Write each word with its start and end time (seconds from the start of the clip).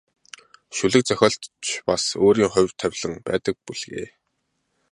Шүлэг 0.75 1.03
зохиолд 1.07 1.41
ч 1.63 1.65
бас 1.87 2.03
өөрийн 2.23 2.51
хувь 2.53 2.73
тавилан 2.79 3.13
байдаг 3.27 3.55
бүлгээ. 3.65 4.07